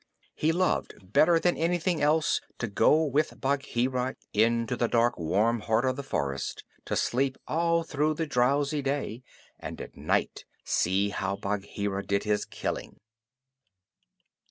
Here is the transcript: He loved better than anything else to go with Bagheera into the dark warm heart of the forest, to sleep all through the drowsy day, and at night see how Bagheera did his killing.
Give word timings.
He 0.33 0.51
loved 0.51 1.13
better 1.13 1.39
than 1.39 1.55
anything 1.55 2.01
else 2.01 2.41
to 2.57 2.65
go 2.65 3.03
with 3.03 3.39
Bagheera 3.39 4.15
into 4.33 4.75
the 4.75 4.87
dark 4.87 5.15
warm 5.19 5.59
heart 5.59 5.85
of 5.85 5.95
the 5.95 6.01
forest, 6.01 6.63
to 6.85 6.95
sleep 6.95 7.37
all 7.47 7.83
through 7.83 8.15
the 8.15 8.25
drowsy 8.25 8.81
day, 8.81 9.21
and 9.59 9.79
at 9.79 9.95
night 9.95 10.43
see 10.63 11.09
how 11.09 11.35
Bagheera 11.35 12.03
did 12.03 12.23
his 12.23 12.45
killing. 12.45 12.99